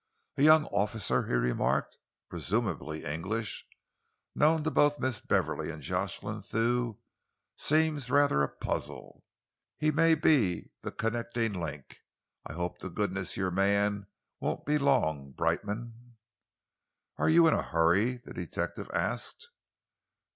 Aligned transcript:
"A 0.35 0.41
young 0.41 0.65
officer," 0.65 1.27
he 1.27 1.33
remarked, 1.35 1.99
"presumably 2.27 3.05
English, 3.05 3.67
known 4.33 4.63
to 4.63 4.71
both 4.71 4.99
Miss 4.99 5.19
Beverley 5.19 5.69
and 5.69 5.79
Jocelyn 5.79 6.41
Thew, 6.41 6.97
seems 7.55 8.09
rather 8.09 8.41
a 8.41 8.49
puzzle. 8.49 9.23
He 9.77 9.91
may 9.91 10.15
be 10.15 10.71
the 10.81 10.91
connecting 10.91 11.53
link. 11.53 11.99
I 12.47 12.53
hope 12.53 12.79
to 12.79 12.89
goodness 12.89 13.37
your 13.37 13.51
man 13.51 14.07
won't 14.39 14.65
be 14.65 14.79
long, 14.79 15.33
Brightman." 15.33 16.15
"Are 17.19 17.29
you 17.29 17.45
in 17.47 17.53
a 17.53 17.61
hurry?" 17.61 18.17
the 18.17 18.33
detective 18.33 18.89
asked. 18.95 19.51